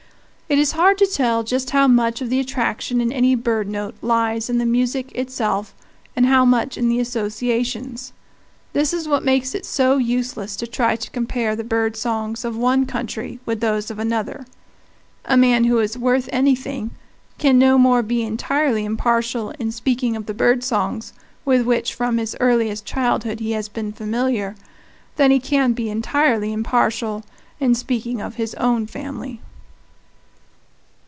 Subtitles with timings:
[0.53, 3.95] It is hard to tell just how much of the attraction in any bird note
[4.01, 5.73] lies in the music itself
[6.13, 8.11] and how much in the associations.
[8.73, 12.57] This is what makes it so useless to try to compare the bird songs of
[12.57, 14.45] one country with those of another.
[15.23, 16.91] A man who is worth anything
[17.37, 21.13] can no more be entirely impartial in speaking of the bird songs
[21.45, 24.57] with which from his earliest childhood he has been familiar
[25.15, 27.23] than he can be entirely impartial
[27.61, 29.39] in speaking of his own family.